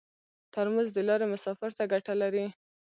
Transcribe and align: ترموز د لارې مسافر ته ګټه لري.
ترموز 0.53 0.87
د 0.93 0.99
لارې 1.09 1.25
مسافر 1.33 1.69
ته 1.77 1.83
ګټه 1.91 2.13
لري. 2.21 2.45